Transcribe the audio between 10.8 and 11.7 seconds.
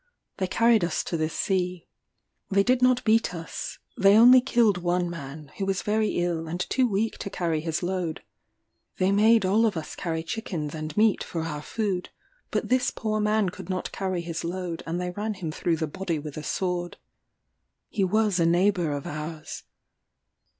meat for our